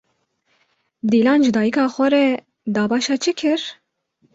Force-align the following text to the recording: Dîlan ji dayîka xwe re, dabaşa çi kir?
Dîlan 1.09 1.39
ji 1.45 1.51
dayîka 1.55 1.83
xwe 1.93 2.07
re, 2.13 2.25
dabaşa 2.75 3.15
çi 3.23 3.31
kir? 3.39 3.61